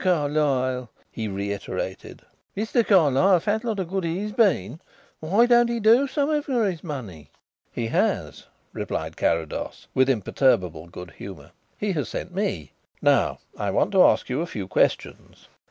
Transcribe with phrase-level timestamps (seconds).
[0.01, 2.23] Carlyle!" he reiterated;
[2.57, 2.83] "Mr.
[2.83, 3.39] Carlyle!
[3.39, 4.79] Fat lot of good he's been.
[5.19, 7.29] Why don't he do something for his money?"
[7.71, 12.71] "He has," replied Carrados, with imperturbable good humour; "he has sent me.
[12.99, 15.47] Now, I want to ask you a few questions."